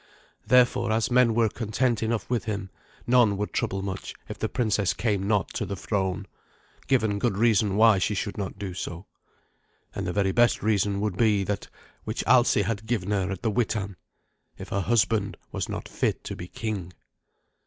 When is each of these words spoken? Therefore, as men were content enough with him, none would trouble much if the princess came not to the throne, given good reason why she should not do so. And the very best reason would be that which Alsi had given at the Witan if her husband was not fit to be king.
Therefore, 0.47 0.91
as 0.91 1.11
men 1.11 1.35
were 1.35 1.47
content 1.47 2.01
enough 2.01 2.27
with 2.27 2.45
him, 2.45 2.71
none 3.05 3.37
would 3.37 3.53
trouble 3.53 3.83
much 3.83 4.15
if 4.27 4.39
the 4.39 4.49
princess 4.49 4.95
came 4.95 5.27
not 5.27 5.49
to 5.53 5.63
the 5.63 5.75
throne, 5.75 6.25
given 6.87 7.19
good 7.19 7.37
reason 7.37 7.75
why 7.75 7.99
she 7.99 8.15
should 8.15 8.35
not 8.35 8.57
do 8.57 8.73
so. 8.73 9.05
And 9.93 10.07
the 10.07 10.11
very 10.11 10.31
best 10.31 10.63
reason 10.63 11.01
would 11.01 11.17
be 11.17 11.43
that 11.43 11.67
which 12.03 12.25
Alsi 12.25 12.63
had 12.63 12.87
given 12.87 13.11
at 13.11 13.43
the 13.43 13.51
Witan 13.51 13.95
if 14.57 14.69
her 14.69 14.81
husband 14.81 15.37
was 15.51 15.69
not 15.69 15.87
fit 15.87 16.23
to 16.23 16.35
be 16.35 16.47
king. 16.47 16.93